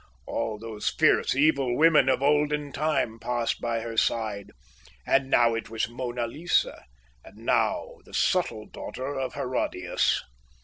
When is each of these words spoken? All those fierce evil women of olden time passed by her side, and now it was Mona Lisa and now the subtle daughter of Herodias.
All 0.25 0.57
those 0.57 0.89
fierce 0.89 1.35
evil 1.35 1.77
women 1.77 2.09
of 2.09 2.23
olden 2.23 2.71
time 2.71 3.19
passed 3.19 3.61
by 3.61 3.81
her 3.81 3.97
side, 3.97 4.49
and 5.05 5.29
now 5.29 5.53
it 5.53 5.69
was 5.69 5.87
Mona 5.87 6.25
Lisa 6.25 6.85
and 7.23 7.37
now 7.45 7.97
the 8.03 8.13
subtle 8.15 8.65
daughter 8.65 9.13
of 9.19 9.35
Herodias. 9.35 10.19